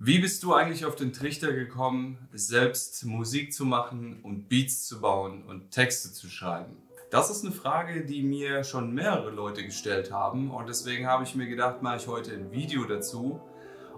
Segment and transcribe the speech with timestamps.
[0.00, 5.00] Wie bist du eigentlich auf den Trichter gekommen, selbst Musik zu machen und Beats zu
[5.00, 6.76] bauen und Texte zu schreiben?
[7.10, 11.34] Das ist eine Frage, die mir schon mehrere Leute gestellt haben und deswegen habe ich
[11.34, 13.40] mir gedacht, mache ich heute ein Video dazu,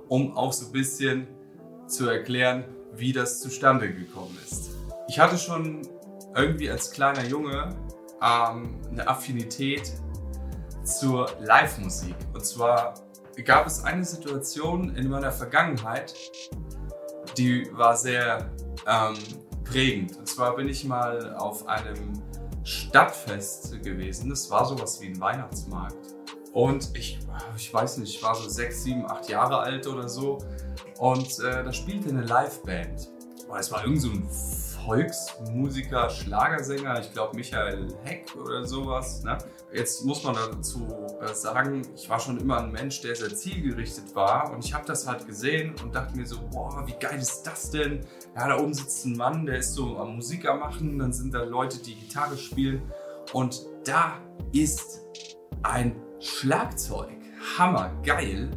[0.08, 1.26] um auch so ein bisschen
[1.86, 2.64] zu erklären,
[2.94, 4.70] wie das zustande gekommen ist.
[5.06, 5.82] Ich hatte schon
[6.34, 7.76] irgendwie als kleiner Junge
[8.22, 9.92] ähm, eine Affinität
[10.82, 12.94] zur Live-Musik und zwar
[13.44, 16.14] gab es eine Situation in meiner Vergangenheit,
[17.36, 18.50] die war sehr
[18.86, 19.16] ähm,
[19.64, 20.16] prägend.
[20.18, 22.22] Und zwar bin ich mal auf einem
[22.64, 24.30] Stadtfest gewesen.
[24.30, 25.96] Das war sowas wie ein Weihnachtsmarkt.
[26.52, 27.18] Und ich,
[27.56, 30.38] ich weiß nicht, ich war so sechs, sieben, acht Jahre alt oder so.
[30.98, 33.08] Und äh, da spielte eine Liveband.
[33.58, 34.28] Es war irgend so ein
[34.84, 39.22] Volksmusiker, Schlagersänger, ich glaube Michael Heck oder sowas.
[39.22, 39.36] Ne?
[39.72, 40.86] Jetzt muss man dazu
[41.20, 44.84] äh, sagen, ich war schon immer ein Mensch, der sehr zielgerichtet war und ich habe
[44.86, 48.00] das halt gesehen und dachte mir so, boah, wie geil ist das denn?
[48.34, 51.42] Ja, da oben sitzt ein Mann, der ist so am Musiker machen, dann sind da
[51.42, 52.82] Leute, die Gitarre spielen
[53.32, 54.18] und da
[54.52, 55.00] ist
[55.62, 57.16] ein Schlagzeug.
[57.58, 58.50] Hammer, geil.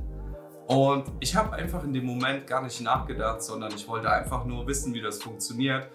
[0.67, 4.65] Und ich habe einfach in dem Moment gar nicht nachgedacht, sondern ich wollte einfach nur
[4.65, 5.89] wissen, wie das funktioniert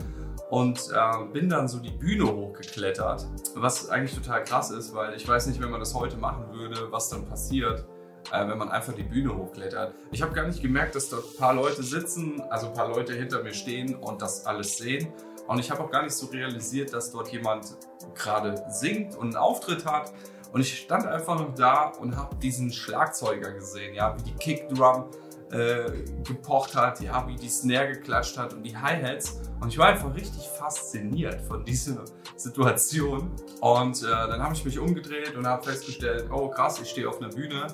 [0.51, 5.29] und äh, bin dann so die Bühne hochgeklettert, was eigentlich total krass ist, weil ich
[5.29, 7.87] weiß nicht, wenn man das heute machen würde, was dann passiert,
[8.33, 9.95] äh, wenn man einfach die Bühne hochklettert.
[10.11, 13.15] Ich habe gar nicht gemerkt, dass dort ein paar Leute sitzen, also ein paar Leute
[13.15, 15.13] hinter mir stehen und das alles sehen.
[15.47, 17.77] Und ich habe auch gar nicht so realisiert, dass dort jemand
[18.15, 20.13] gerade singt und einen Auftritt hat.
[20.53, 25.05] Und ich stand einfach noch da und habe diesen Schlagzeuger gesehen, ja, wie die Kickdrum
[25.51, 25.91] äh,
[26.25, 29.41] gepocht hat, ja, wie die Snare geklatscht hat und die Hi-Hats.
[29.61, 32.05] Und ich war einfach richtig fasziniert von dieser
[32.37, 33.31] Situation.
[33.61, 37.21] Und äh, dann habe ich mich umgedreht und habe festgestellt, oh krass, ich stehe auf
[37.21, 37.67] einer Bühne.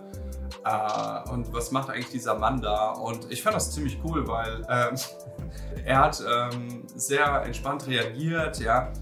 [0.65, 2.93] Äh, und was macht eigentlich dieser Mann da?
[2.93, 4.97] Und ich fand das ziemlich cool, weil ähm,
[5.85, 8.93] er hat ähm, sehr entspannt reagiert, ja.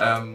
[0.00, 0.34] Ähm,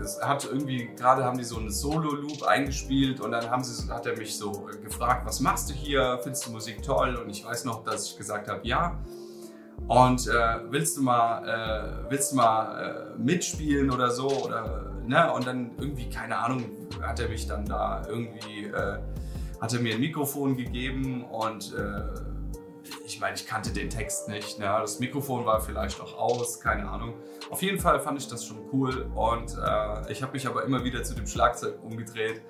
[0.00, 4.06] es hat irgendwie, gerade haben die so einen Solo-Loop eingespielt und dann haben sie, hat
[4.06, 6.18] er mich so gefragt, was machst du hier?
[6.22, 7.16] Findest du Musik toll?
[7.16, 8.98] Und ich weiß noch, dass ich gesagt habe, ja.
[9.88, 10.32] Und äh,
[10.70, 14.28] willst du mal, äh, willst du mal äh, mitspielen oder so?
[14.28, 15.32] Oder, ne?
[15.32, 16.64] Und dann irgendwie, keine Ahnung,
[17.02, 18.98] hat er mich dann da irgendwie, äh,
[19.60, 22.33] hat er mir ein Mikrofon gegeben und äh,
[23.04, 24.58] ich meine, ich kannte den Text nicht.
[24.58, 24.64] Ne?
[24.66, 27.14] Das Mikrofon war vielleicht auch aus, keine Ahnung.
[27.50, 30.84] Auf jeden Fall fand ich das schon cool und äh, ich habe mich aber immer
[30.84, 32.42] wieder zu dem Schlagzeug umgedreht.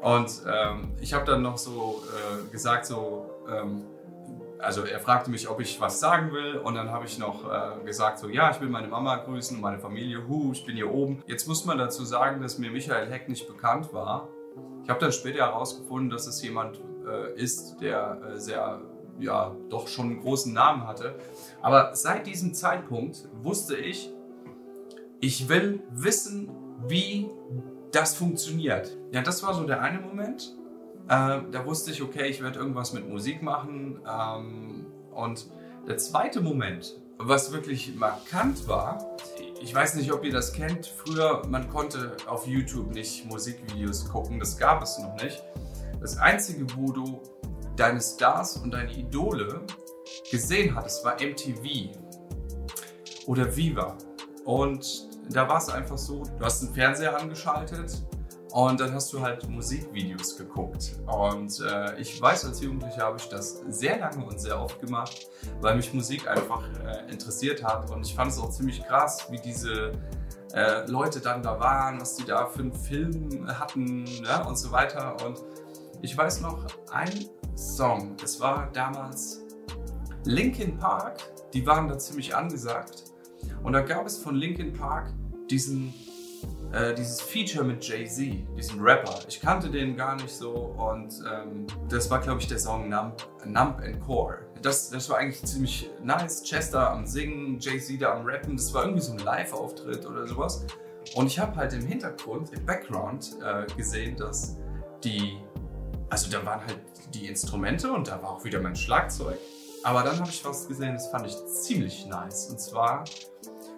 [0.00, 3.84] Und ähm, ich habe dann noch so äh, gesagt, so, ähm,
[4.58, 7.84] also er fragte mich, ob ich was sagen will und dann habe ich noch äh,
[7.84, 10.90] gesagt, so ja, ich will meine Mama grüßen und meine Familie, hu, ich bin hier
[10.90, 11.22] oben.
[11.26, 14.28] Jetzt muss man dazu sagen, dass mir Michael Heck nicht bekannt war.
[14.82, 18.80] Ich habe dann später herausgefunden, dass es jemand äh, ist, der äh, sehr
[19.20, 21.16] ja doch schon einen großen Namen hatte.
[21.62, 24.12] Aber seit diesem Zeitpunkt wusste ich,
[25.20, 26.50] ich will wissen,
[26.88, 27.30] wie
[27.92, 28.96] das funktioniert.
[29.12, 30.54] Ja, das war so der eine Moment.
[31.08, 34.00] Äh, da wusste ich, okay, ich werde irgendwas mit Musik machen.
[34.08, 35.46] Ähm, und
[35.86, 39.16] der zweite Moment, was wirklich markant war,
[39.60, 44.38] ich weiß nicht, ob ihr das kennt, früher, man konnte auf YouTube nicht Musikvideos gucken,
[44.38, 45.42] das gab es noch nicht.
[46.00, 47.20] Das Einzige, wo du
[47.76, 49.62] deine Stars und deine Idole
[50.30, 51.96] gesehen hattest, war MTV
[53.26, 53.96] oder Viva.
[54.44, 58.02] Und da war es einfach so, du hast den Fernseher angeschaltet
[58.52, 60.96] und dann hast du halt Musikvideos geguckt.
[61.06, 65.28] Und äh, ich weiß, als Jugendlicher habe ich das sehr lange und sehr oft gemacht,
[65.60, 67.90] weil mich Musik einfach äh, interessiert hat.
[67.90, 69.92] Und ich fand es auch ziemlich krass, wie diese
[70.52, 74.72] äh, Leute dann da waren, was die da für einen Film hatten ja, und so
[74.72, 75.16] weiter.
[75.24, 75.40] Und
[76.02, 79.40] ich weiß noch, ein Song, das war damals
[80.24, 81.18] Linkin Park,
[81.52, 83.04] die waren da ziemlich angesagt.
[83.62, 85.12] Und da gab es von Linkin Park
[85.50, 85.92] diesen,
[86.72, 89.18] äh, dieses Feature mit Jay-Z, diesen Rapper.
[89.28, 93.26] Ich kannte den gar nicht so und ähm, das war, glaube ich, der Song Nump,
[93.44, 94.38] Nump and Core.
[94.62, 96.42] Das, das war eigentlich ziemlich nice.
[96.42, 98.56] Chester am Singen, Jay-Z da am Rappen.
[98.56, 100.66] Das war irgendwie so ein Live-Auftritt oder sowas.
[101.14, 104.56] Und ich habe halt im Hintergrund, im Background äh, gesehen, dass
[105.02, 105.38] die,
[106.10, 106.80] also da waren halt
[107.14, 109.38] die Instrumente und da war auch wieder mein Schlagzeug.
[109.82, 112.50] Aber dann habe ich was gesehen, das fand ich ziemlich nice.
[112.50, 113.04] Und zwar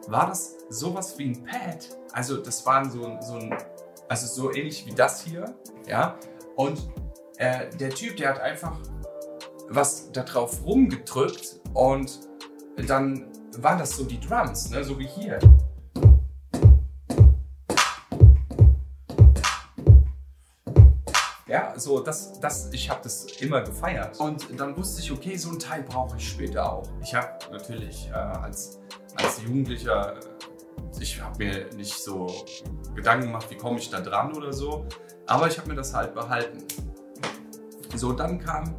[0.08, 1.96] war das sowas wie ein Pad.
[2.12, 3.56] Also das war so, so ein,
[4.08, 5.54] also so ähnlich wie das hier,
[5.86, 6.16] ja.
[6.56, 6.90] Und
[7.36, 8.78] äh, der Typ, der hat einfach
[9.68, 12.20] was da drauf rumgedrückt und
[12.86, 13.26] dann
[13.58, 14.82] waren das so die Drums, ne?
[14.84, 15.38] so wie hier.
[21.82, 24.18] So, das, das, ich habe das immer gefeiert.
[24.20, 26.88] Und dann wusste ich, okay, so ein Teil brauche ich später auch.
[27.02, 28.80] Ich habe natürlich äh, als,
[29.16, 30.14] als Jugendlicher,
[31.00, 32.26] ich habe mir nicht so
[32.94, 34.86] Gedanken gemacht, wie komme ich da dran oder so,
[35.26, 36.64] aber ich habe mir das halt behalten.
[37.94, 38.74] So, dann kam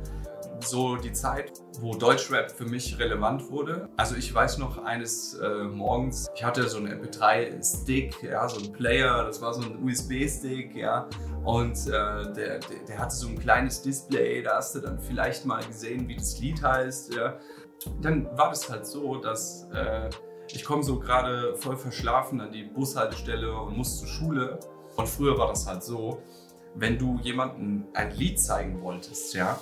[0.66, 3.90] so die Zeit, wo Deutschrap für mich relevant wurde.
[3.98, 8.72] Also ich weiß noch eines äh, Morgens, ich hatte so einen MP3-Stick, ja, so einen
[8.74, 11.08] Player, das war so ein USB-Stick, ja,
[11.44, 15.46] und äh, der, der, der, hatte so ein kleines Display, da hast du dann vielleicht
[15.46, 17.38] mal gesehen, wie das Lied heißt, ja.
[18.02, 20.10] Dann war das halt so, dass äh,
[20.54, 24.60] ich komme so gerade voll verschlafen an die Bushaltestelle und muss zur Schule.
[24.96, 26.22] Und früher war das halt so,
[26.76, 29.60] wenn du jemandem ein Lied zeigen wolltest, ja,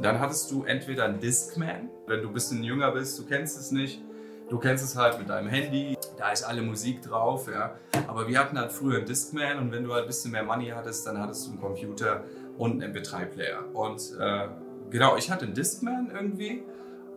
[0.00, 3.70] dann hattest du entweder einen Discman, wenn du ein bisschen jünger bist, du kennst es
[3.70, 4.00] nicht,
[4.48, 7.74] du kennst es halt mit deinem Handy, da ist alle Musik drauf, ja.
[8.06, 10.68] Aber wir hatten halt früher einen Discman und wenn du halt ein bisschen mehr Money
[10.68, 12.24] hattest, dann hattest du einen Computer
[12.56, 13.64] und einen MP3-Player.
[13.72, 14.48] Und äh,
[14.90, 16.62] genau, ich hatte einen Discman irgendwie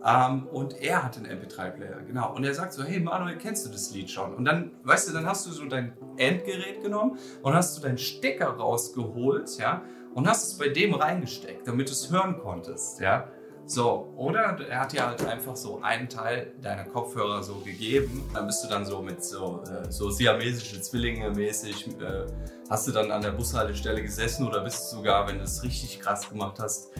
[0.04, 2.34] ähm, und er hatte einen MP3-Player, genau.
[2.34, 4.34] Und er sagt so, hey Manuel, kennst du das Lied schon?
[4.34, 7.98] Und dann, weißt du, dann hast du so dein Endgerät genommen und hast du deinen
[7.98, 9.82] Stecker rausgeholt, ja,
[10.14, 13.28] und hast es bei dem reingesteckt, damit du es hören konntest, ja.
[13.64, 18.28] So, oder er hat dir halt einfach so einen Teil deiner Kopfhörer so gegeben.
[18.34, 22.26] Dann bist du dann so mit so, äh, so siamesische Zwillinge mäßig, äh,
[22.68, 26.00] hast du dann an der Bushaltestelle gesessen oder bist du sogar, wenn du es richtig
[26.00, 26.90] krass gemacht hast,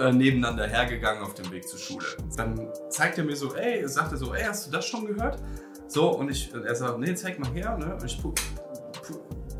[0.00, 2.06] äh, nebeneinander hergegangen auf dem Weg zur Schule.
[2.36, 5.38] Dann zeigt er mir so, ey, sagt er so, ey, hast du das schon gehört?
[5.86, 7.94] So, und ich, er sagt, nee, zeig mal her, ne?
[7.94, 8.20] Und ich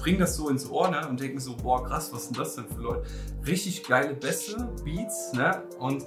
[0.05, 1.09] bring das so ins Ohr ne?
[1.09, 3.05] und denke mir so, boah, krass, was sind das denn für Leute?
[3.47, 5.63] Richtig geile Bässe, Beats, ne?
[5.79, 6.03] Und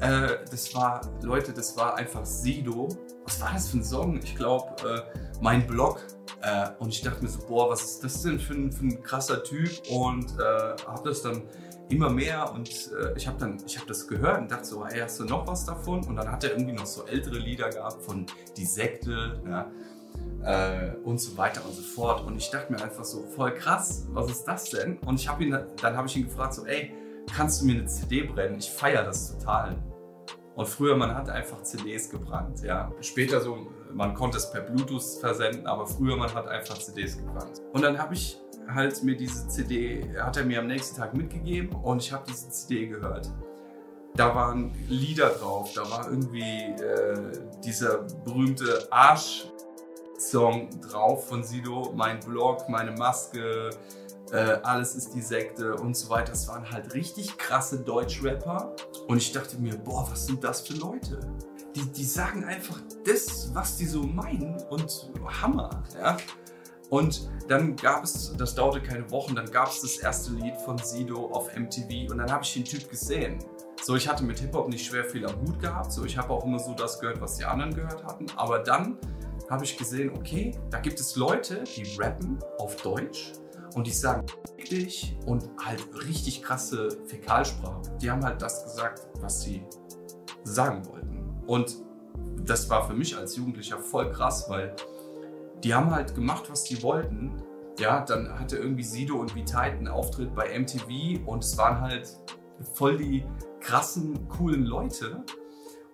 [0.00, 2.88] äh, das war, Leute, das war einfach Sido.
[3.24, 4.20] Was war das für ein Song?
[4.22, 5.98] Ich glaube, äh, mein Blog.
[6.42, 9.02] Äh, und ich dachte mir so, boah, was ist das denn für ein, für ein
[9.02, 9.70] krasser Typ?
[9.90, 11.42] Und äh, habe das dann
[11.88, 15.00] immer mehr und äh, ich habe dann, ich habe das gehört und dachte so, hey,
[15.00, 16.04] hast du noch was davon?
[16.04, 18.26] Und dann hat er irgendwie noch so ältere Lieder gehabt von
[18.58, 19.70] Die Sekte, ja
[20.44, 22.24] äh, und so weiter und so fort.
[22.24, 24.98] Und ich dachte mir einfach so, voll krass, was ist das denn?
[24.98, 26.92] Und ich habe ihn, dann habe ich ihn gefragt, so, ey,
[27.34, 28.58] kannst du mir eine CD brennen?
[28.58, 29.76] Ich feiere das total.
[30.54, 32.90] Und früher, man hat einfach CDs gebrannt, ja.
[33.00, 37.62] Später so, man konnte es per Bluetooth versenden, aber früher, man hat einfach CDs gebrannt.
[37.72, 41.70] Und dann habe ich halt mir diese CD, hat er mir am nächsten Tag mitgegeben
[41.76, 43.30] und ich habe diese CD gehört.
[44.16, 49.46] Da waren Lieder drauf, da war irgendwie äh, dieser berühmte Arsch
[50.18, 53.70] Song drauf von Sido, mein Blog, meine Maske,
[54.32, 56.32] äh, alles ist die Sekte und so weiter.
[56.32, 58.74] Das waren halt richtig krasse Deutschrapper.
[59.06, 61.20] Und ich dachte mir, boah, was sind das für Leute?
[61.74, 65.10] Die, die sagen einfach das, was die so meinen und
[65.40, 65.82] Hammer.
[65.98, 66.16] Ja?
[66.90, 70.78] Und dann gab es, das dauerte keine Wochen, dann gab es das erste Lied von
[70.78, 73.38] Sido auf MTV und dann habe ich den Typ gesehen.
[73.82, 76.44] So, ich hatte mit Hip-Hop nicht schwer viel am Hut gehabt, so ich habe auch
[76.44, 78.26] immer so das gehört, was die anderen gehört hatten.
[78.36, 78.98] Aber dann
[79.50, 83.32] habe ich gesehen, okay, da gibt es Leute, die rappen auf Deutsch
[83.74, 84.26] und die sagen
[84.70, 87.82] dich und halt richtig krasse Fäkalsprache.
[88.00, 89.62] Die haben halt das gesagt, was sie
[90.44, 91.42] sagen wollten.
[91.46, 91.76] Und
[92.44, 94.74] das war für mich als Jugendlicher voll krass, weil
[95.62, 97.42] die haben halt gemacht, was die wollten.
[97.78, 102.08] Ja, dann hatte irgendwie Sido und Vitaid einen Auftritt bei MTV und es waren halt
[102.74, 103.24] voll die
[103.60, 105.24] krassen, coolen Leute.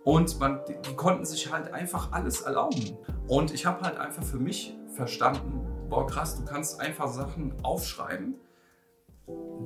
[0.05, 2.99] Und man, die konnten sich halt einfach alles erlauben.
[3.27, 8.35] Und ich habe halt einfach für mich verstanden, boah krass, du kannst einfach Sachen aufschreiben,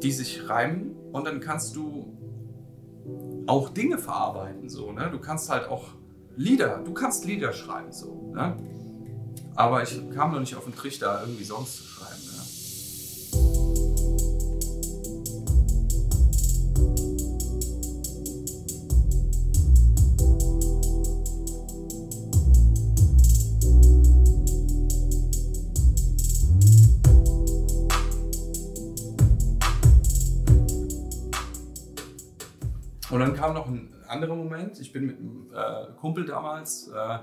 [0.02, 2.16] die sich reimen und dann kannst du
[3.46, 4.68] auch Dinge verarbeiten.
[4.68, 5.10] So, ne?
[5.10, 5.86] Du kannst halt auch
[6.36, 7.90] Lieder, du kannst Lieder schreiben.
[7.90, 8.56] So, ne?
[9.56, 12.22] Aber ich kam noch nicht auf den Trichter, irgendwie Songs zu schreiben.
[12.22, 12.37] Und
[33.38, 34.80] kam noch ein anderer Moment.
[34.80, 37.18] Ich bin mit einem äh, Kumpel damals, äh,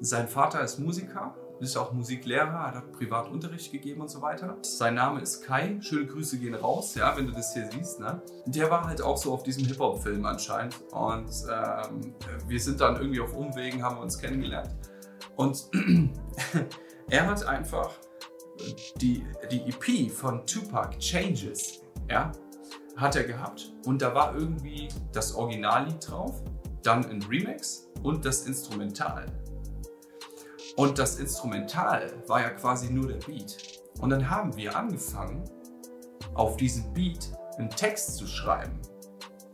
[0.00, 4.58] sein Vater ist Musiker, ist auch Musiklehrer, hat privat Unterricht gegeben und so weiter.
[4.62, 5.78] Sein Name ist Kai.
[5.80, 7.98] Schöne Grüße gehen raus, ja, wenn du das hier siehst.
[7.98, 8.20] Ne?
[8.46, 10.76] Der war halt auch so auf diesem Hip-Hop-Film anscheinend.
[10.92, 12.14] Und ähm,
[12.46, 14.70] wir sind dann irgendwie auf Umwegen, haben uns kennengelernt.
[15.36, 15.68] Und
[17.10, 17.90] er hat einfach
[19.00, 22.30] die, die EP von Tupac Changes, ja,
[22.96, 26.42] hat er gehabt und da war irgendwie das Originallied drauf,
[26.82, 29.26] dann ein Remix und das Instrumental.
[30.76, 33.80] Und das Instrumental war ja quasi nur der Beat.
[34.00, 35.44] Und dann haben wir angefangen,
[36.34, 38.78] auf diesem Beat einen Text zu schreiben.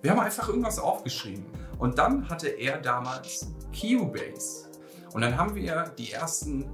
[0.03, 1.47] Wir haben einfach irgendwas aufgeschrieben.
[1.79, 4.69] Und dann hatte er damals Cubase.
[5.13, 6.69] Und dann haben wir die ersten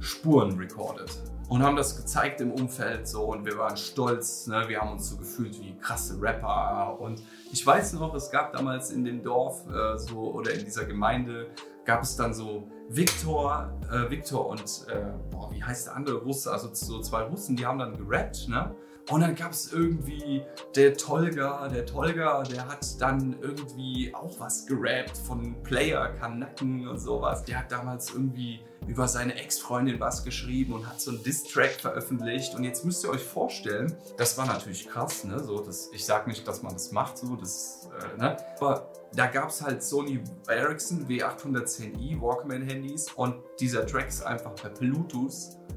[0.00, 4.46] Spuren recorded und haben das gezeigt im Umfeld so und wir waren stolz.
[4.46, 4.64] Ne?
[4.68, 6.98] Wir haben uns so gefühlt wie krasse Rapper.
[7.00, 7.22] Und
[7.52, 11.48] ich weiß noch, es gab damals in dem Dorf äh, so oder in dieser Gemeinde
[11.84, 16.50] gab es dann so Viktor, äh, Viktor und äh, boah, wie heißt der andere Russe?
[16.50, 18.74] Also so zwei Russen, die haben dann gerappt, ne?
[19.10, 20.42] Und dann gab es irgendwie
[20.76, 26.98] der Tolga, der Tolga, der hat dann irgendwie auch was gerappt von Player Kanacken und
[26.98, 27.44] sowas.
[27.44, 32.54] Der hat damals irgendwie über seine Ex-Freundin was geschrieben und hat so einen Diss-Track veröffentlicht.
[32.54, 35.38] Und jetzt müsst ihr euch vorstellen, das war natürlich krass, ne?
[35.40, 38.36] So, das, ich sag nicht, dass man das macht, so, das, äh, ne?
[38.60, 44.70] Aber da gab es halt Sony Ericsson W810i Walkman-Handys und dieser Track ist einfach per
[44.70, 45.32] Bluetooth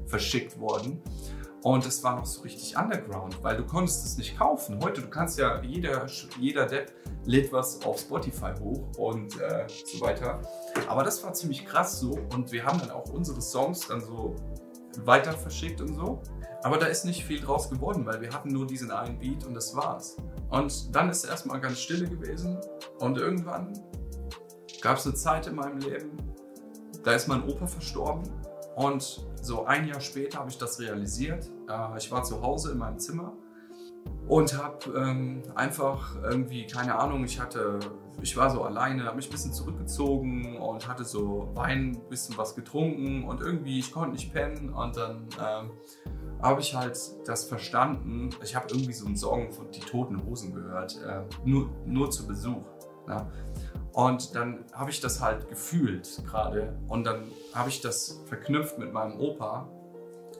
[0.06, 1.02] verschickt worden.
[1.66, 4.78] Und es war noch so richtig underground, weil du konntest es nicht kaufen.
[4.84, 6.06] Heute, du kannst ja, jeder,
[6.38, 6.92] jeder Depp
[7.24, 10.40] lädt was auf Spotify hoch und äh, so weiter.
[10.86, 14.36] Aber das war ziemlich krass so und wir haben dann auch unsere Songs dann so
[15.00, 16.22] weiter verschickt und so.
[16.62, 19.54] Aber da ist nicht viel draus geworden, weil wir hatten nur diesen einen Beat und
[19.54, 20.16] das war's.
[20.50, 22.60] Und dann ist erstmal ganz stille gewesen
[23.00, 23.72] und irgendwann
[24.80, 26.16] gab es eine Zeit in meinem Leben,
[27.02, 28.22] da ist mein Opa verstorben
[28.76, 31.50] und so ein Jahr später habe ich das realisiert.
[31.68, 33.32] Äh, ich war zu Hause in meinem Zimmer
[34.28, 37.78] und habe ähm, einfach irgendwie, keine Ahnung, ich hatte,
[38.20, 42.36] ich war so alleine, habe mich ein bisschen zurückgezogen und hatte so Wein, ein bisschen
[42.36, 45.70] was getrunken und irgendwie, ich konnte nicht pennen und dann ähm,
[46.42, 48.30] habe ich halt das verstanden.
[48.42, 52.26] Ich habe irgendwie so einen Song von Die Toten Hosen gehört, äh, nur, nur zu
[52.26, 52.64] Besuch.
[53.06, 53.26] Ne?
[53.92, 57.22] Und dann habe ich das halt gefühlt gerade und dann
[57.54, 59.68] habe ich das verknüpft mit meinem Opa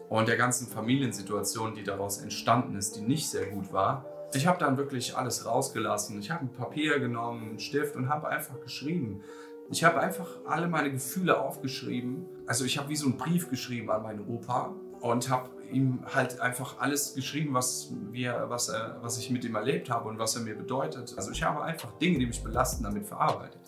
[0.08, 4.04] und der ganzen Familiensituation, die daraus entstanden ist, die nicht sehr gut war.
[4.34, 6.18] Ich habe dann wirklich alles rausgelassen.
[6.18, 9.22] Ich habe ein Papier genommen, einen Stift und habe einfach geschrieben.
[9.70, 12.26] Ich habe einfach alle meine Gefühle aufgeschrieben.
[12.46, 16.40] Also ich habe wie so einen Brief geschrieben an meinen Opa und habe ihm halt
[16.40, 20.36] einfach alles geschrieben, was, wir, was, äh, was ich mit ihm erlebt habe und was
[20.36, 21.14] er mir bedeutet.
[21.16, 23.60] Also ich habe einfach Dinge, die mich belasten, damit verarbeitet.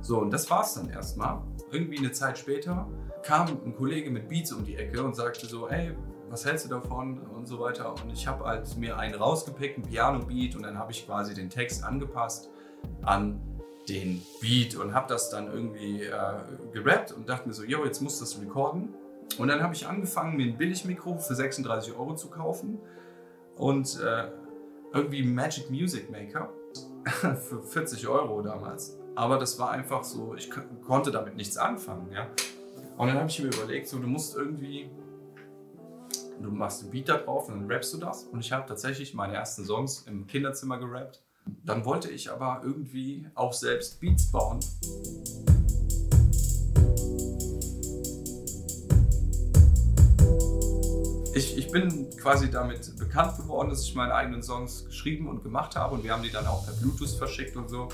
[0.00, 1.42] So, und das war es dann erstmal.
[1.74, 2.86] Irgendwie eine Zeit später
[3.24, 5.92] kam ein Kollege mit Beats um die Ecke und sagte so, hey,
[6.30, 7.92] was hältst du davon und so weiter.
[7.92, 11.50] Und ich habe halt mir einen rausgepickt, einen Piano-Beat und dann habe ich quasi den
[11.50, 12.48] Text angepasst
[13.02, 13.40] an
[13.88, 16.12] den Beat und habe das dann irgendwie äh,
[16.72, 18.94] gerappt und dachte mir so, yo, jetzt musst du das recorden.
[19.38, 22.78] Und dann habe ich angefangen, mir ein Billigmikro für 36 Euro zu kaufen
[23.56, 24.28] und äh,
[24.92, 26.50] irgendwie Magic Music Maker
[27.04, 28.98] für 40 Euro damals.
[29.16, 30.50] Aber das war einfach so, ich
[30.86, 32.10] konnte damit nichts anfangen.
[32.12, 32.26] Ja?
[32.96, 34.90] Und dann habe ich mir überlegt, so, du musst irgendwie,
[36.40, 38.24] du machst einen Beat da drauf und dann rappst du das.
[38.24, 41.22] Und ich habe tatsächlich meine ersten Songs im Kinderzimmer gerappt.
[41.64, 44.60] Dann wollte ich aber irgendwie auch selbst Beats bauen.
[51.34, 55.74] ich, ich bin quasi damit bekannt geworden, dass ich meine eigenen Songs geschrieben und gemacht
[55.74, 57.88] habe und wir haben die dann auch per Bluetooth verschickt und so.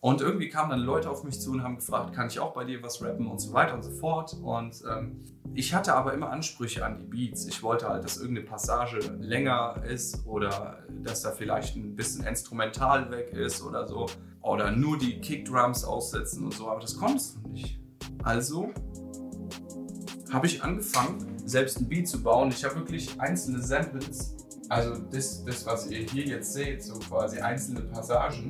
[0.00, 2.64] Und irgendwie kamen dann Leute auf mich zu und haben gefragt, kann ich auch bei
[2.64, 4.34] dir was rappen und so weiter und so fort.
[4.42, 7.46] Und ähm, ich hatte aber immer Ansprüche an die Beats.
[7.46, 13.10] Ich wollte halt, dass irgendeine Passage länger ist oder dass da vielleicht ein bisschen instrumental
[13.10, 14.06] weg ist oder so.
[14.40, 16.70] Oder nur die Kickdrums aussetzen und so.
[16.70, 17.78] Aber das konntest du nicht.
[18.22, 18.70] Also
[20.32, 22.48] habe ich angefangen, selbst ein Beat zu bauen.
[22.48, 24.34] Ich habe wirklich einzelne Samples,
[24.70, 28.48] also das, das, was ihr hier jetzt seht, so quasi einzelne Passagen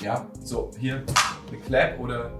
[0.00, 1.02] ja, so hier
[1.48, 2.30] eine Clap oder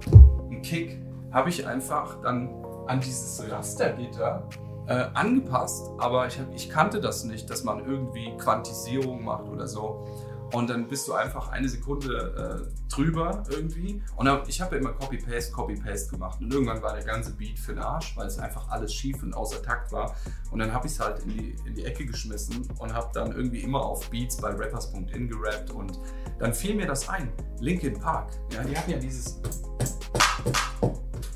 [0.51, 0.99] ein Kick,
[1.33, 2.51] habe ich einfach dann
[2.87, 4.49] an dieses Rastergitter
[4.87, 9.67] äh, angepasst, aber ich, hab, ich kannte das nicht, dass man irgendwie Quantisierung macht oder
[9.67, 10.05] so.
[10.53, 14.03] Und dann bist du einfach eine Sekunde äh, drüber irgendwie.
[14.17, 16.41] Und dann, ich habe ja immer Copy-Paste, Copy-Paste gemacht.
[16.41, 19.33] Und irgendwann war der ganze Beat für den Arsch, weil es einfach alles schief und
[19.35, 20.17] außer Takt war.
[20.51, 23.33] Und dann habe ich es halt in die, in die Ecke geschmissen und habe dann
[23.33, 25.71] irgendwie immer auf Beats bei rappers.in gerappt.
[25.71, 25.99] Und
[26.39, 27.33] dann fiel mir das ein.
[27.61, 29.41] Linkin Park, ja, die hatten ja dieses,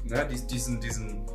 [0.04, 1.26] ne, diesen, diesen,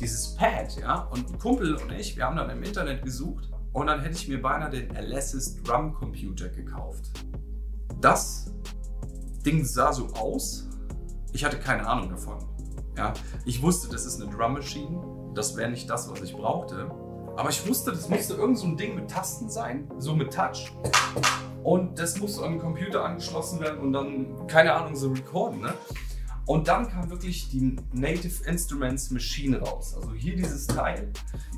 [0.00, 1.02] dieses Pad, ja.
[1.12, 4.28] Und ein Kumpel und ich, wir haben dann im Internet gesucht und dann hätte ich
[4.28, 7.10] mir beinahe den Alesis Drum Computer gekauft.
[8.00, 8.54] Das
[9.44, 10.68] Ding sah so aus.
[11.32, 12.38] Ich hatte keine Ahnung davon.
[12.96, 13.12] Ja,
[13.44, 15.32] ich wusste, das ist eine Drum Machine.
[15.34, 16.88] Das wäre nicht das, was ich brauchte.
[17.36, 20.72] Aber ich wusste, das musste irgend so ein Ding mit Tasten sein, so mit Touch.
[21.64, 25.62] Und das musste an den Computer angeschlossen werden und dann, keine Ahnung, so recorden.
[25.62, 25.74] Ne?
[26.46, 29.94] Und dann kam wirklich die Native Instruments Machine raus.
[29.94, 31.10] Also hier dieses Teil.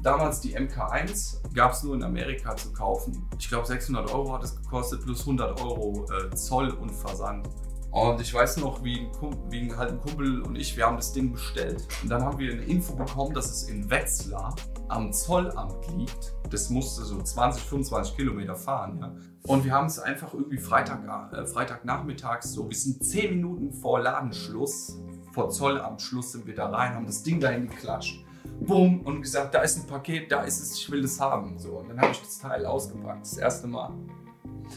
[0.02, 3.26] Damals die MK1 gab es nur in Amerika zu kaufen.
[3.38, 7.48] Ich glaube 600 Euro hat es gekostet plus 100 Euro äh, Zoll und Versand.
[7.96, 10.96] Und ich weiß noch, wie ein, Kumpel, wie halt ein Kumpel und ich, wir haben
[10.98, 11.88] das Ding bestellt.
[12.02, 14.54] Und dann haben wir eine Info bekommen, dass es in Wetzlar
[14.88, 16.34] am Zollamt liegt.
[16.50, 19.14] Das musste so 20, 25 Kilometer fahren, ja.
[19.50, 24.00] Und wir haben es einfach irgendwie Freitag, äh, Freitagnachmittags so, wir sind 10 Minuten vor
[24.00, 25.00] Ladenschluss,
[25.32, 28.22] vor Zollamtschluss sind wir da rein, haben das Ding dahin geklatscht.
[28.60, 31.58] Bumm, und gesagt, da ist ein Paket, da ist es, ich will das haben.
[31.58, 33.90] So, und dann habe ich das Teil ausgepackt, das erste Mal.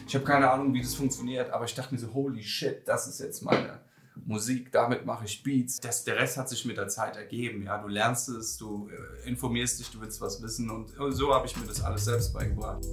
[0.07, 3.07] Ich habe keine Ahnung, wie das funktioniert, aber ich dachte mir so, holy shit, das
[3.07, 3.79] ist jetzt meine
[4.25, 5.79] Musik, damit mache ich Beats.
[5.79, 7.63] Das, der Rest hat sich mit der Zeit ergeben.
[7.63, 11.47] Ja, du lernst es, du äh, informierst dich, du willst was wissen und so habe
[11.47, 12.83] ich mir das alles selbst beigebracht.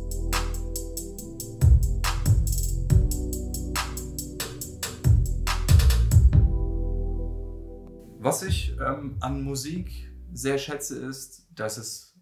[8.19, 12.15] Was ich ähm, an Musik sehr schätze, ist, dass es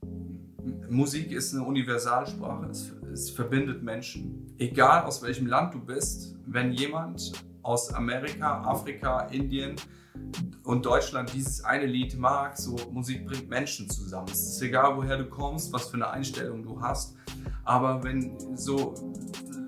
[0.88, 2.66] Musik ist eine Universalsprache.
[2.66, 4.54] Es, es, verbindet Menschen.
[4.58, 9.76] Egal aus welchem Land du bist, wenn jemand aus Amerika, Afrika, Indien
[10.64, 14.28] und Deutschland dieses eine Lied mag, so Musik bringt Menschen zusammen.
[14.30, 17.16] Es ist egal, woher du kommst, was für eine Einstellung du hast,
[17.64, 18.94] aber wenn so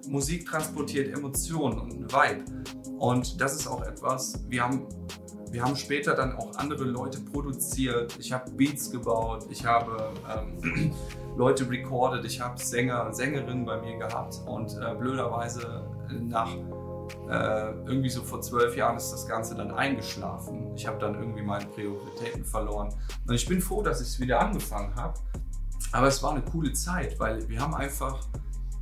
[0.08, 2.44] Musik transportiert Emotionen und Vibe
[2.98, 4.86] und das ist auch etwas, wir haben
[5.50, 8.18] wir haben später dann auch andere Leute produziert.
[8.18, 10.92] Ich habe Beats gebaut, ich habe ähm,
[11.36, 16.50] Leute recorded, ich habe Sänger, Sängerinnen bei mir gehabt und äh, blöderweise nach
[17.28, 20.74] äh, irgendwie so vor zwölf Jahren ist das Ganze dann eingeschlafen.
[20.74, 22.94] Ich habe dann irgendwie meine Prioritäten verloren.
[23.26, 25.14] Und ich bin froh, dass ich es wieder angefangen habe.
[25.92, 28.18] Aber es war eine coole Zeit, weil wir haben einfach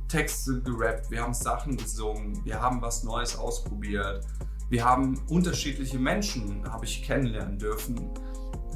[0.07, 4.25] Texte gerappt, wir haben Sachen gesungen, wir haben was Neues ausprobiert.
[4.69, 8.09] Wir haben unterschiedliche Menschen, habe ich kennenlernen dürfen,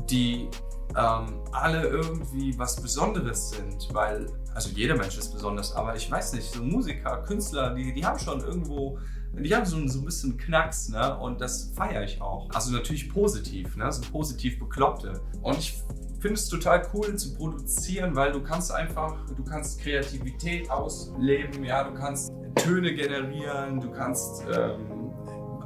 [0.09, 0.50] die
[0.98, 6.34] ähm, alle irgendwie was Besonderes sind, weil, also jeder Mensch ist besonders, aber ich weiß
[6.34, 8.98] nicht, so Musiker, Künstler, die, die haben schon irgendwo
[9.33, 11.18] die haben so, so ein bisschen Knacks, ne?
[11.20, 12.50] Und das feiere ich auch.
[12.53, 13.92] Also natürlich positiv, ne?
[13.92, 15.22] So positiv Bekloppte.
[15.42, 15.81] Und ich
[16.20, 21.83] finde es total cool zu produzieren, weil du kannst einfach, du kannst Kreativität ausleben, ja,
[21.83, 25.11] du kannst Töne generieren, du kannst ähm,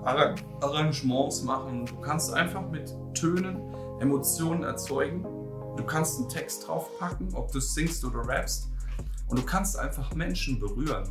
[0.03, 5.23] Arrangements machen, du kannst einfach mit Tönen Emotionen erzeugen.
[5.75, 8.69] Du kannst einen Text draufpacken, ob du singst oder rappst.
[9.27, 11.09] Und du kannst einfach Menschen berühren.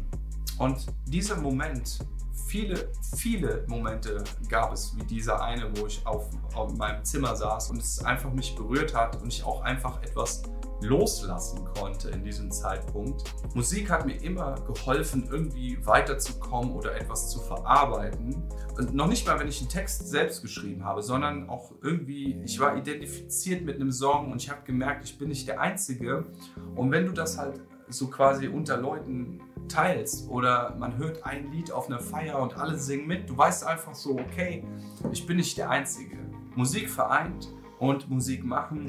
[0.59, 1.99] Und dieser Moment,
[2.47, 7.71] viele, viele Momente gab es, wie dieser eine, wo ich auf, auf meinem Zimmer saß
[7.71, 10.43] und es einfach mich berührt hat und ich auch einfach etwas
[10.83, 13.25] loslassen konnte in diesem Zeitpunkt.
[13.55, 18.43] Musik hat mir immer geholfen, irgendwie weiterzukommen oder etwas zu verarbeiten.
[18.77, 22.59] Und noch nicht mal, wenn ich einen Text selbst geschrieben habe, sondern auch irgendwie, ich
[22.61, 26.27] war identifiziert mit einem Song und ich habe gemerkt, ich bin nicht der Einzige.
[26.75, 31.71] Und wenn du das halt so quasi unter Leuten teilst oder man hört ein Lied
[31.73, 34.65] auf einer Feier und alle singen mit, du weißt einfach so, okay,
[35.13, 36.19] ich bin nicht der Einzige.
[36.55, 38.87] Musik vereint und Musik machen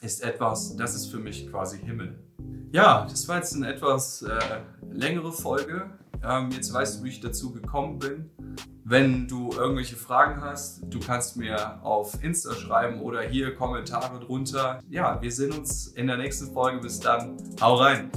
[0.00, 2.18] ist etwas, das ist für mich quasi Himmel.
[2.72, 4.38] Ja, das war jetzt eine etwas äh,
[4.90, 5.90] längere Folge.
[6.22, 8.30] Ähm, jetzt weißt du, wie ich dazu gekommen bin.
[8.84, 14.80] Wenn du irgendwelche Fragen hast, du kannst mir auf Insta schreiben oder hier Kommentare drunter.
[14.88, 16.80] Ja, wir sehen uns in der nächsten Folge.
[16.80, 17.36] Bis dann.
[17.60, 18.10] Hau rein!